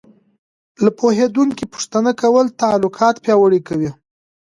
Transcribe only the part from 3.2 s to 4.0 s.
پیاوړي کوي.